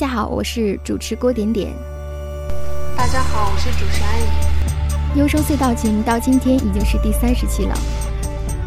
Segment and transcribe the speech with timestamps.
[0.00, 1.74] 大家好，我是主持郭点点。
[2.96, 5.18] 大家好，我是主持安怡。
[5.18, 7.76] 优生隧道节目到今天已经是第三十期了。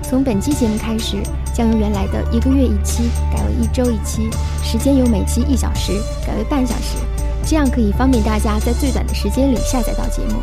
[0.04, 1.16] 从本期节目开始，
[1.54, 4.30] 将由原来的一个月一期改为一周一期，
[4.62, 5.94] 时间由每期一小时
[6.28, 6.98] 改为半小时，
[7.46, 10.42] 这样可以方便大家在最短的时间里下载到节目。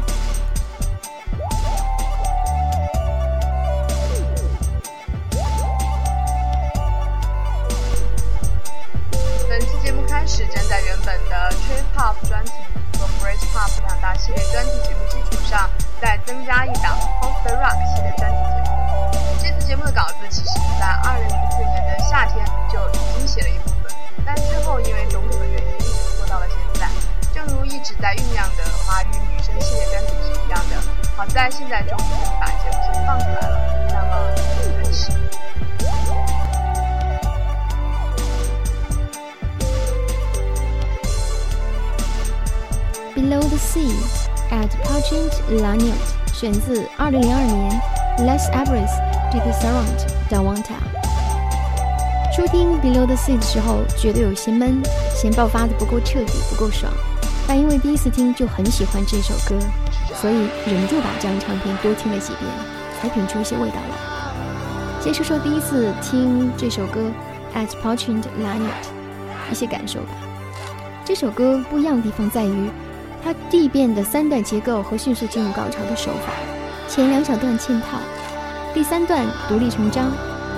[53.28, 54.80] 听 Below the Sea 的时候，觉得有些闷，
[55.14, 56.90] 嫌爆发的不够彻底，不够爽。
[57.46, 59.58] 但因为第一次听就很喜欢这首歌，
[60.14, 62.50] 所以忍不住把这张唱片多听了几遍，
[63.00, 65.02] 才品出一些味道来。
[65.02, 67.10] 先说说第一次听这首歌
[67.54, 68.88] at Pachint Lanyard
[69.52, 70.08] 一些感受吧。
[71.04, 72.70] 这首歌不一样的地方在于。
[73.20, 76.32] 它递变的三段结构和迅速进入高潮的手法，
[76.88, 77.98] 前两小段嵌套，
[78.72, 80.12] 第三段独立成章。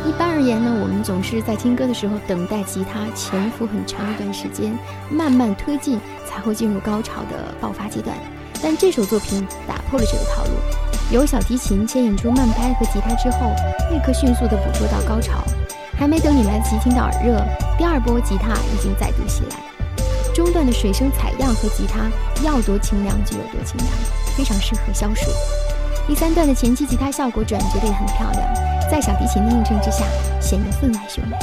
[0.06, 4.76] 一般而言呢，我们总是在听歌的时候等待吉他潜伏很长一段时间，
[5.10, 8.16] 慢慢推进才会进入高潮的爆发阶段。
[8.62, 10.50] 但这首作品打破了这个套路，
[11.14, 13.52] 由小提琴牵引出慢拍和吉他之后，
[13.90, 15.44] 立刻迅速地捕捉到高潮，
[15.98, 17.42] 还没等你来得及听到耳热，
[17.76, 19.56] 第二波吉他已经再度袭来。
[20.34, 22.10] 中段的水声采样和吉他
[22.42, 23.88] 要多清凉就有多清凉，
[24.34, 25.30] 非常适合消暑。
[26.06, 30.04] 第三段的前期吉他效果转折的也很漂亮，在小提琴的映衬之下，
[30.40, 31.36] 显得分外秀美。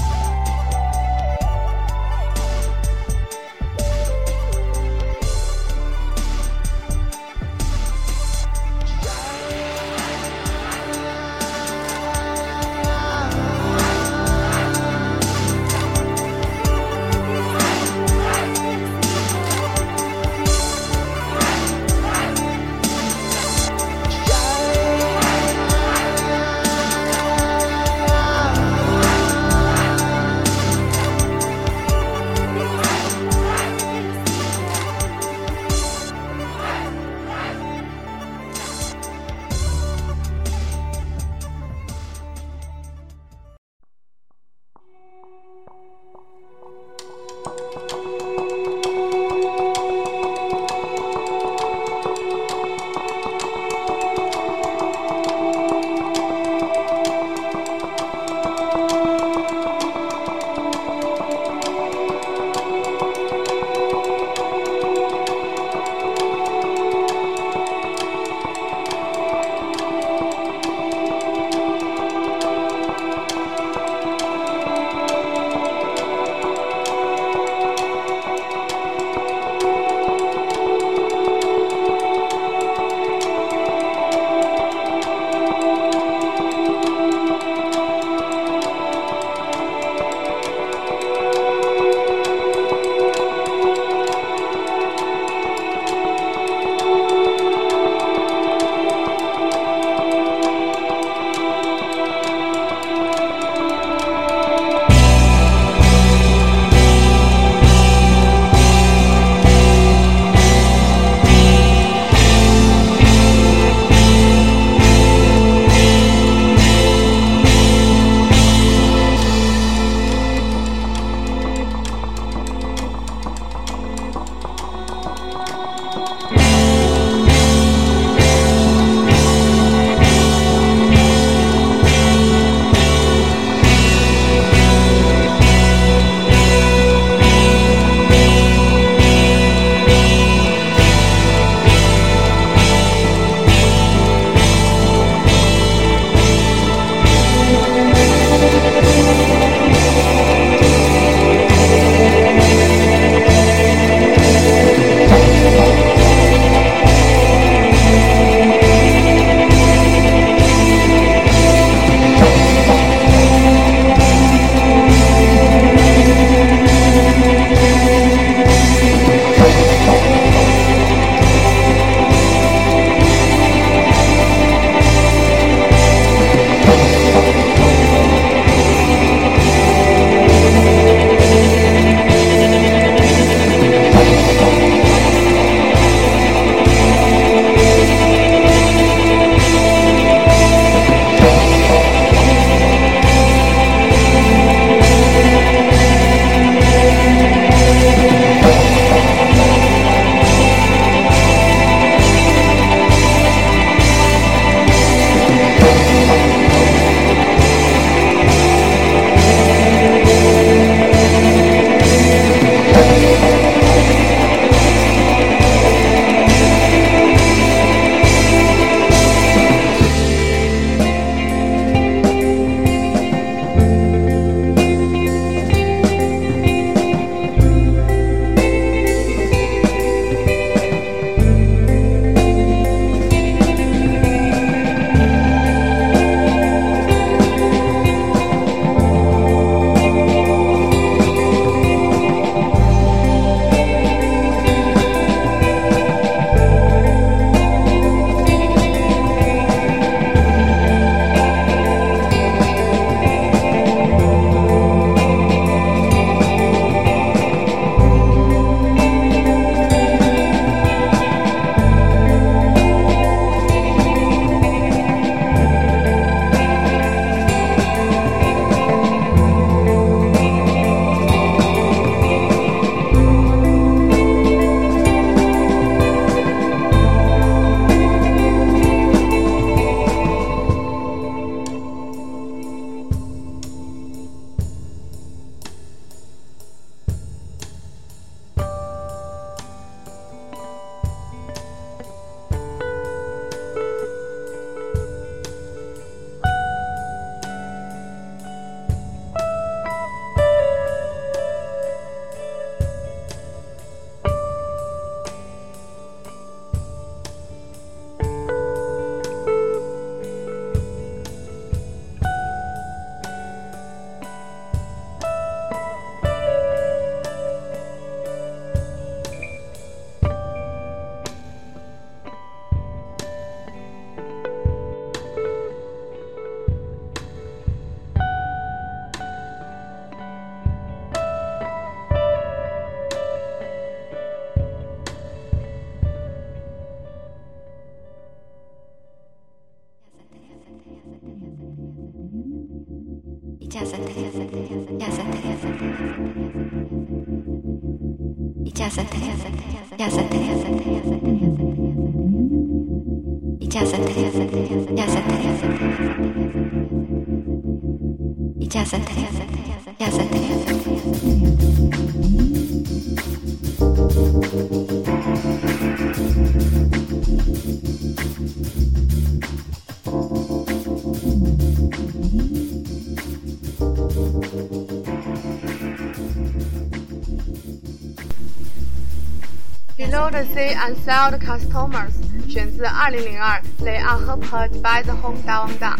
[380.18, 381.94] Below the Sea and Sold Customers
[382.28, 385.78] 选自2002 Les Arpents by the Home Dawanda。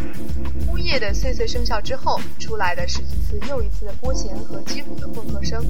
[0.70, 5.66] 呜咽的碎碎声效之后，出来的是一次又一次的拨弦和击鼓的混合声。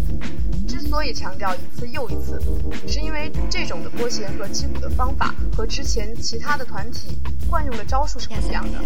[0.68, 2.42] 之所以强调一次次又一次，
[2.88, 8.80] 是因为这种的拨弦和击鼓的方法和之前其他的团体惯用的招数是不一样的。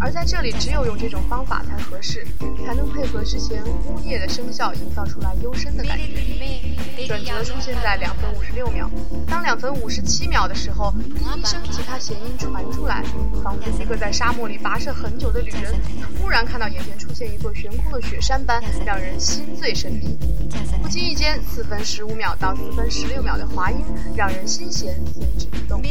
[0.00, 2.26] 而在这里，只有用这种方法才合适，
[2.64, 7.06] 才能配合之前呜咽的声效，营造出来幽深的感觉。
[7.06, 8.90] 转折出现在两分五十六秒，
[9.26, 10.92] 当两分五十七秒的时候，
[11.36, 13.04] 一声吉他弦音传出来，
[13.42, 15.74] 仿佛一个在沙漠里跋涉很久的旅人，
[16.18, 20.16] 突然看到眼前出现一座悬空的雪山般，让人心醉神迷。
[20.82, 23.78] 不经意间，四分十十五秒到四分十六秒的滑音，
[24.14, 25.82] 让人心弦随之移动。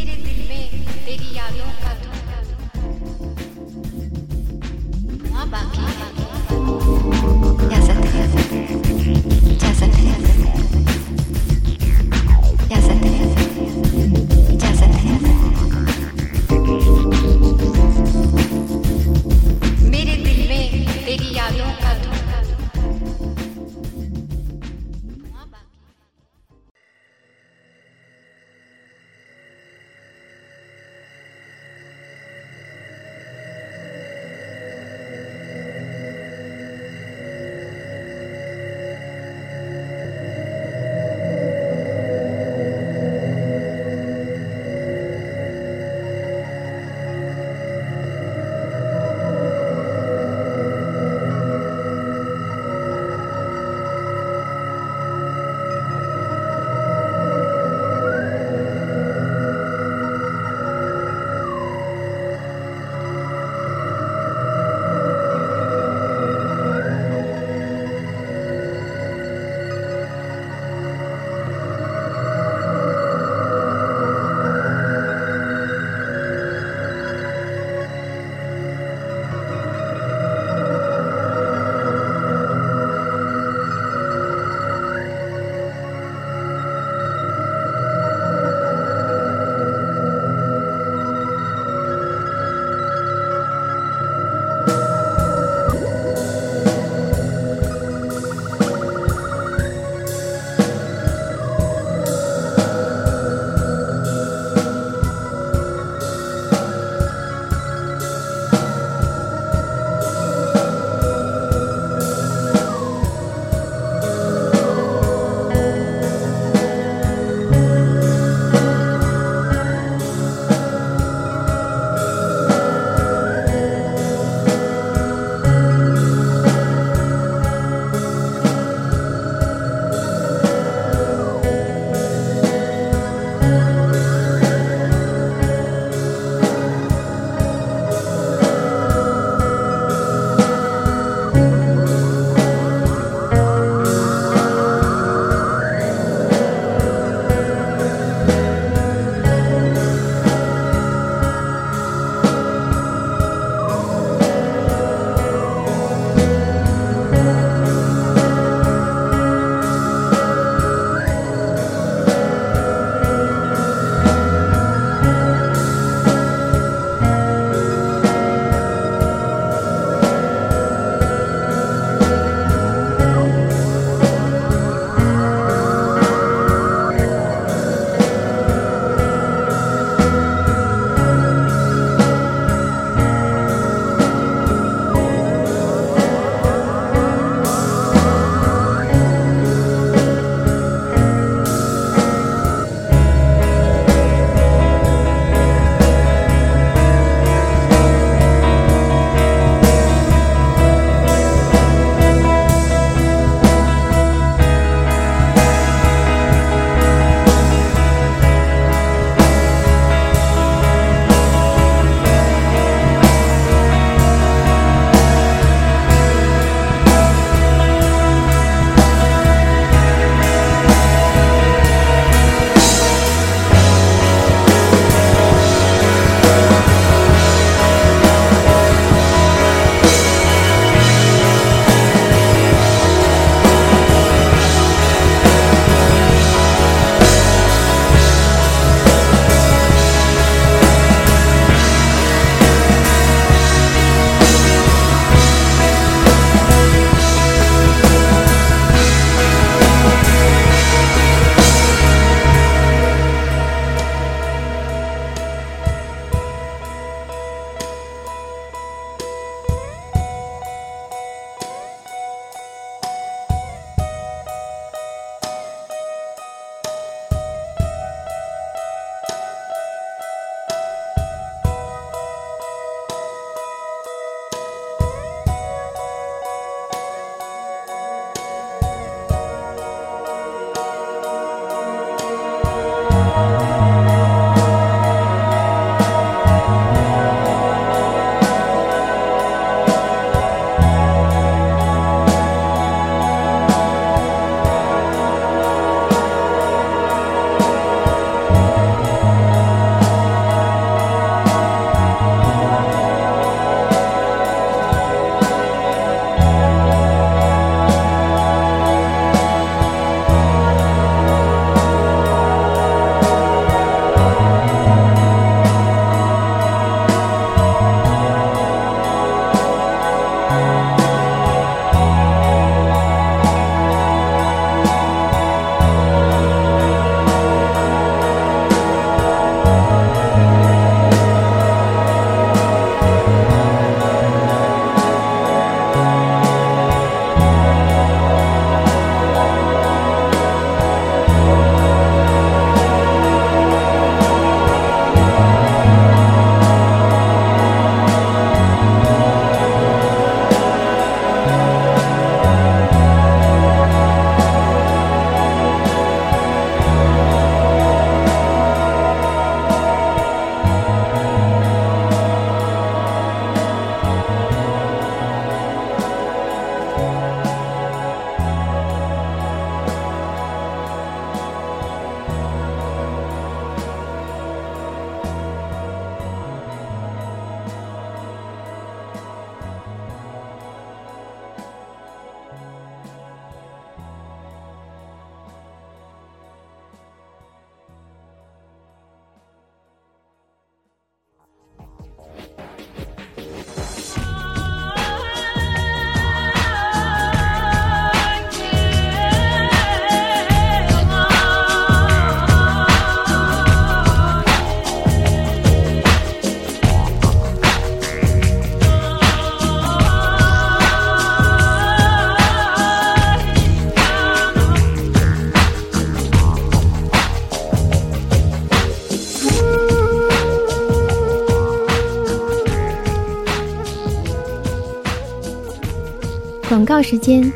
[426.77, 427.33] 告时间。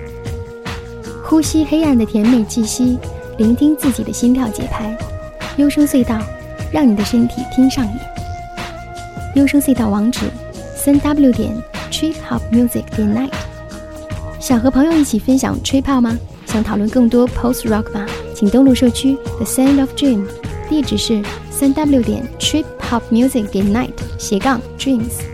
[1.23, 2.99] 呼吸黑暗的甜美气息，
[3.39, 4.95] 聆听自己的心跳节拍。
[5.57, 6.19] 优声隧道，
[6.71, 7.91] 让你的身体听上瘾。
[9.33, 10.29] 优声隧道网址：
[10.75, 11.51] 三 w 点
[11.89, 13.31] trip hop music 点 night。
[14.39, 16.15] 想和朋友一起分享 trip hop 吗？
[16.45, 18.05] 想讨论更多 post rock 吗？
[18.35, 20.27] 请登录社区 The Sound of Dream，
[20.69, 25.30] 地址是三 w 点 trip hop music 点 night 斜杠 dreams。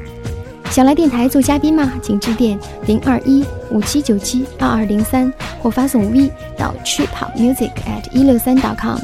[0.70, 1.92] 想来电台做嘉宾吗？
[2.04, 9.00] 请致电零二一五七九七二二零三，或发送 V 到 trip hop music at 一六三 .com。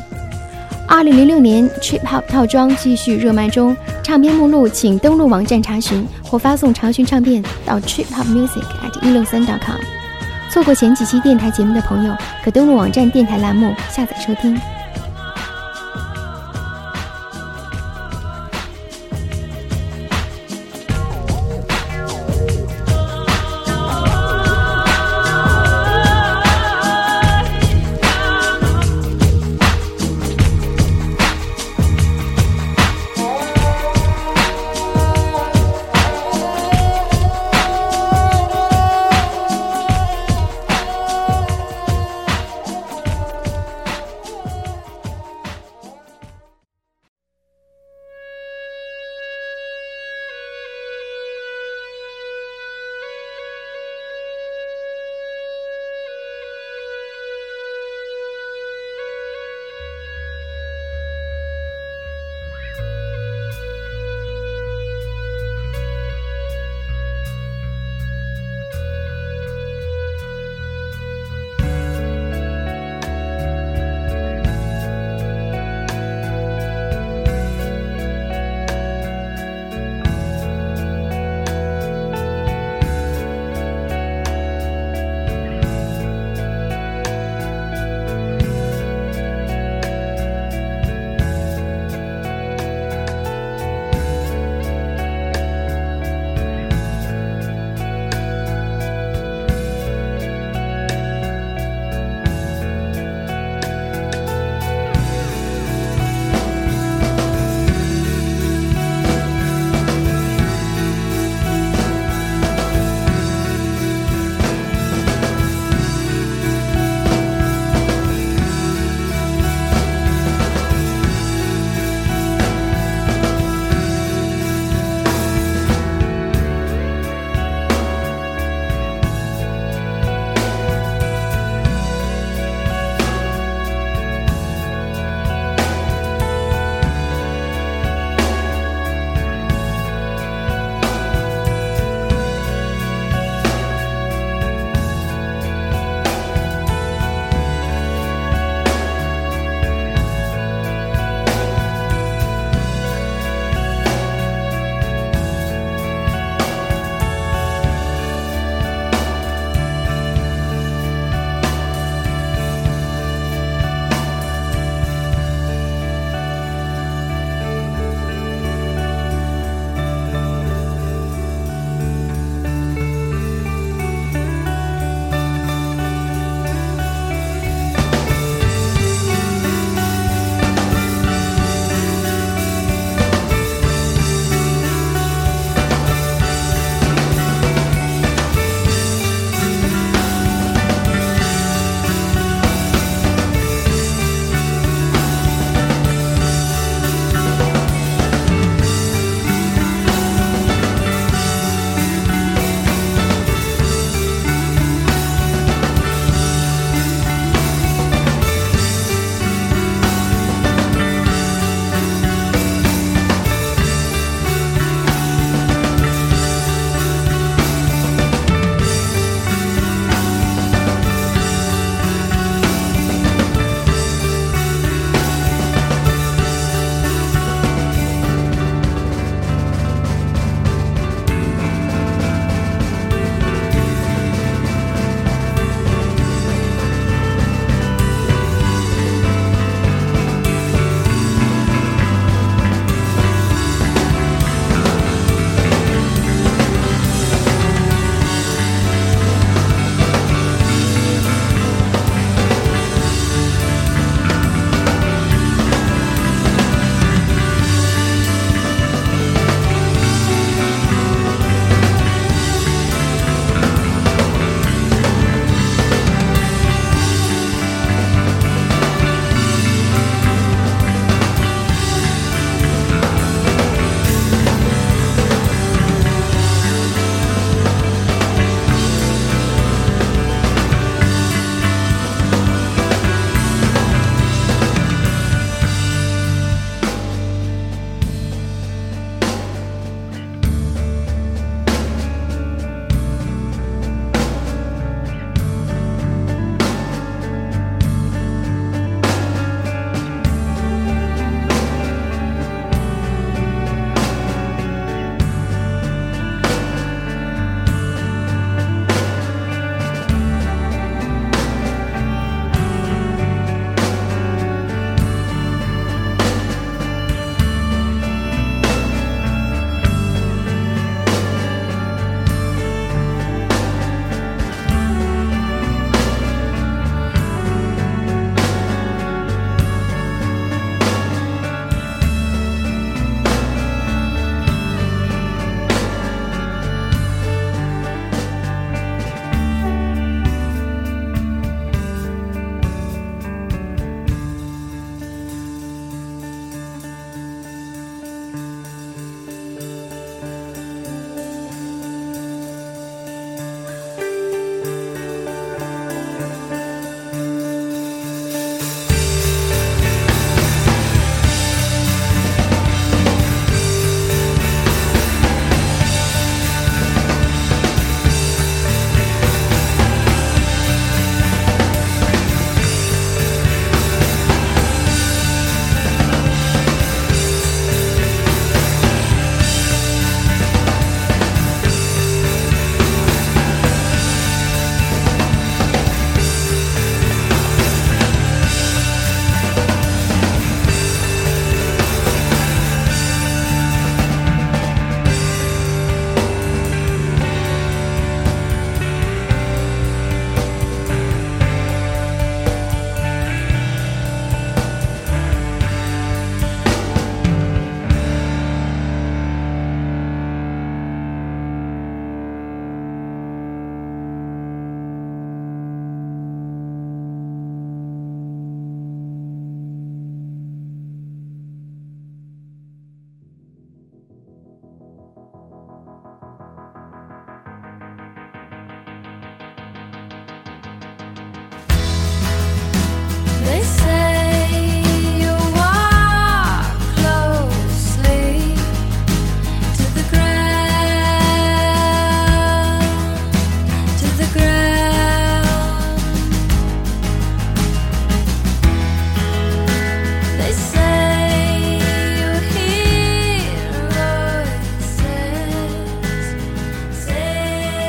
[0.88, 9.80] 二零零六年 trip hop 套装继续热卖中，唱片目录请登录网站查询，或发送查询唱片到 trip hop music at 一六三 .com。
[10.52, 14.56] 错过前几期电台节目的朋友，可登录网站电台栏目下载收听。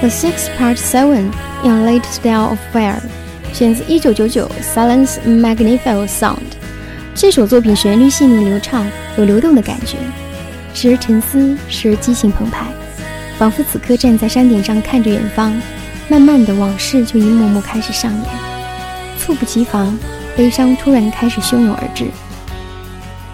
[0.05, 3.01] The Six Part Seven in Late Style of Fire，
[3.55, 6.37] 选自1999 Silence Magnificent Sound。
[7.15, 8.87] 这首作品旋律细腻流畅，
[9.17, 9.97] 有流动的感觉，
[10.75, 12.67] 时而沉思，时而激情澎湃，
[13.39, 15.59] 仿佛此刻站在山顶上看着远方，
[16.09, 18.25] 慢慢的往事就一幕幕开始上演，
[19.19, 19.99] 猝不及防，
[20.37, 22.05] 悲伤突然开始汹涌而至。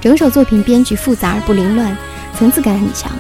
[0.00, 1.96] 整首作品编曲复杂而不凌乱，
[2.38, 3.10] 层次感很强，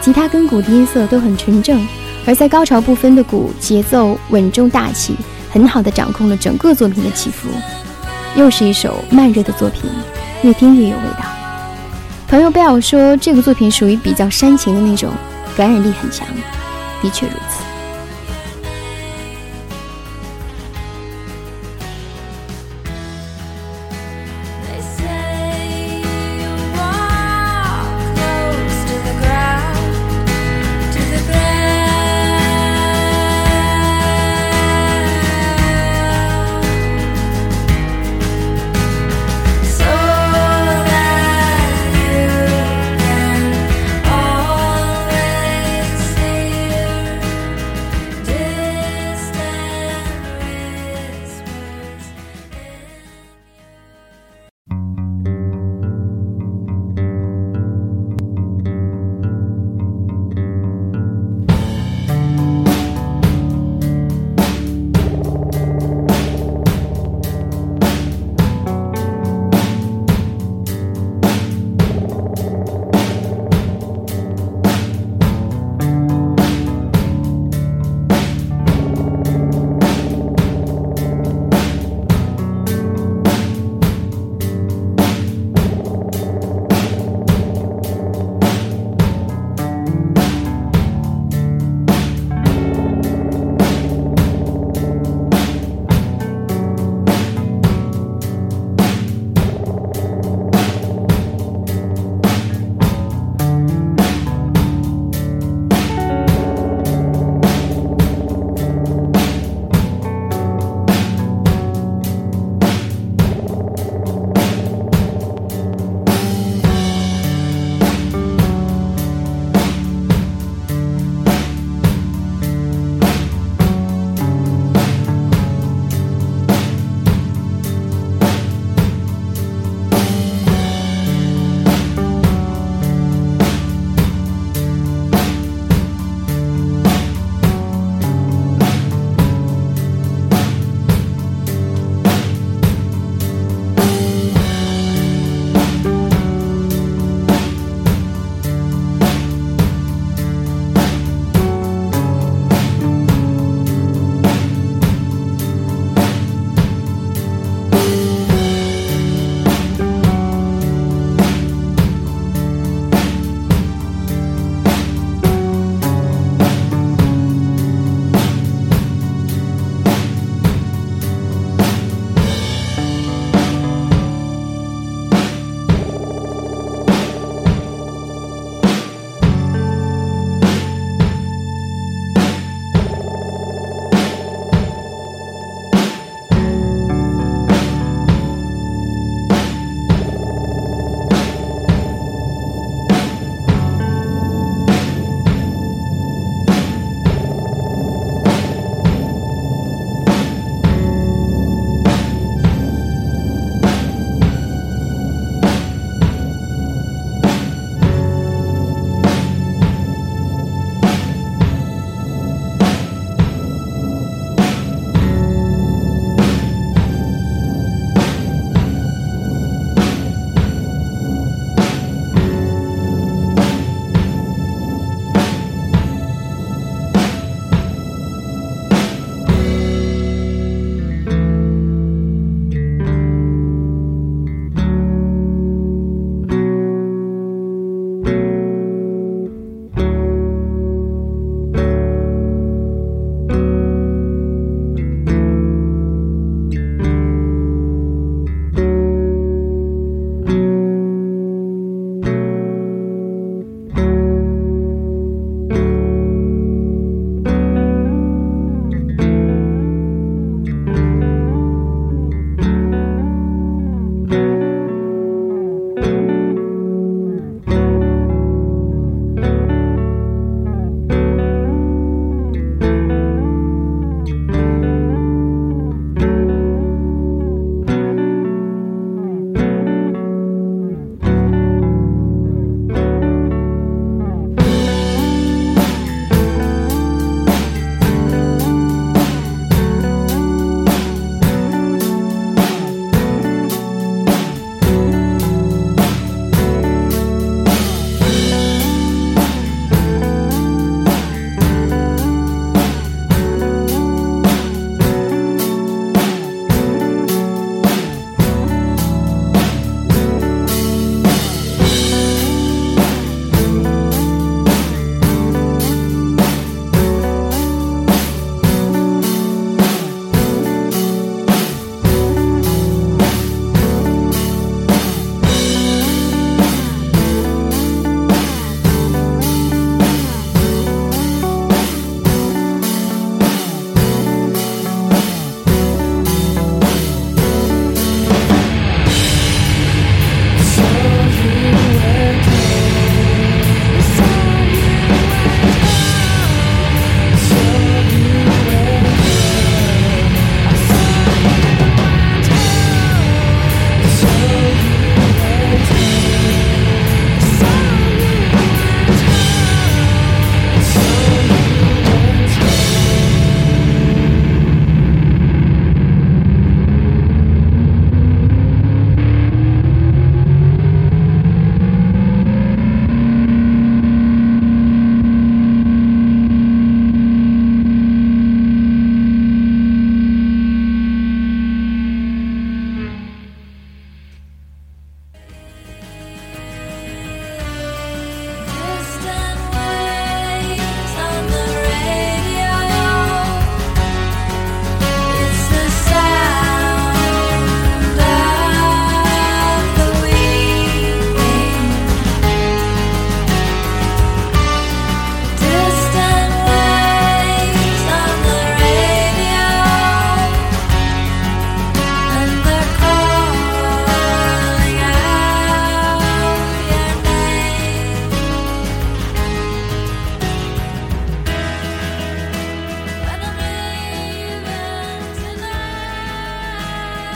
[0.00, 1.86] 吉他跟鼓的音色都很纯正，
[2.26, 5.16] 而在高潮部分的鼓节奏稳重大气，
[5.50, 7.48] 很好的掌控了整个作品的起伏。
[8.36, 9.90] 又是一首慢热的作品，
[10.42, 11.24] 越听越有味道。
[12.28, 15.10] 朋友贝尔说，这个作品属于比较煽情的那种，
[15.56, 16.26] 感染力很强。
[17.02, 17.67] 的确如此。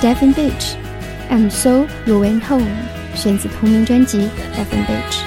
[0.02, 2.66] Devon Beach，I'm So You Went Home，
[3.14, 5.20] 选自同名专辑 Devon Beach。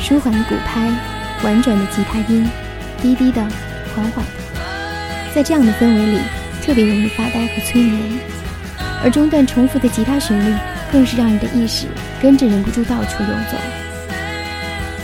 [0.00, 0.90] 舒缓的鼓拍，
[1.44, 2.48] 婉转的吉他音，
[3.02, 3.42] 低低的，
[3.94, 4.30] 缓缓的，
[5.34, 6.18] 在这样的氛围里，
[6.64, 8.00] 特别容易发呆和催眠。
[9.04, 10.54] 而中段重复的吉他旋律，
[10.90, 11.84] 更是让人的意识
[12.22, 13.58] 跟着忍不住到处游走。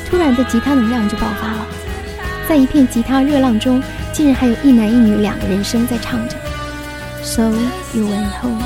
[0.09, 1.67] 突然的吉他能量就爆发了，
[2.49, 6.37] 在一片吉他热浪中，竟然还有一男一女两个人声在唱着。
[7.23, 7.51] So
[7.95, 8.63] you went home。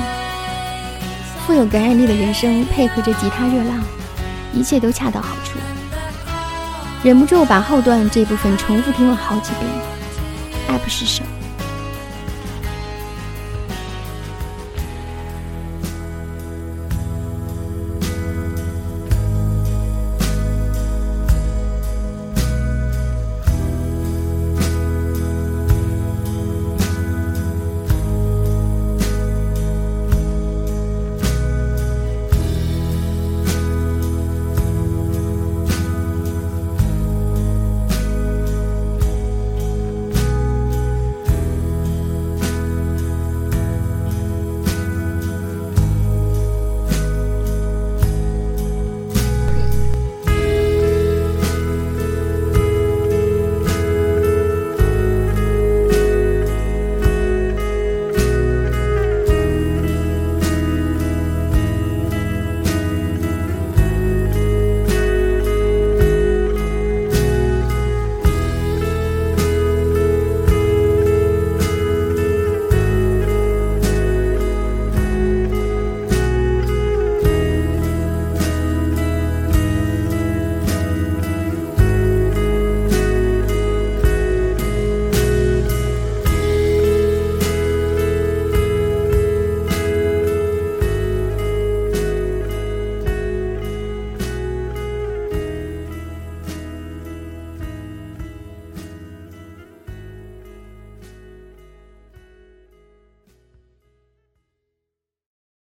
[1.45, 3.83] 富有感染力的人声配合着吉他热浪，
[4.53, 5.59] 一切都恰到好处。
[7.03, 9.69] 忍不住把后段这部分重复听了好几遍，
[10.69, 11.23] 爱不释手。